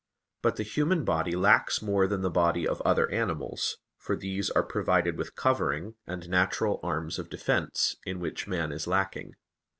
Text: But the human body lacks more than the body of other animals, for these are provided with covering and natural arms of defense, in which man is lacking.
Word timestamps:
But 0.41 0.55
the 0.55 0.63
human 0.63 1.05
body 1.05 1.35
lacks 1.35 1.79
more 1.83 2.07
than 2.07 2.21
the 2.21 2.31
body 2.31 2.67
of 2.67 2.81
other 2.81 3.07
animals, 3.11 3.77
for 3.99 4.15
these 4.15 4.49
are 4.49 4.63
provided 4.63 5.15
with 5.15 5.35
covering 5.35 5.93
and 6.07 6.27
natural 6.27 6.79
arms 6.81 7.19
of 7.19 7.29
defense, 7.29 7.95
in 8.03 8.19
which 8.19 8.47
man 8.47 8.71
is 8.71 8.87
lacking. 8.87 9.35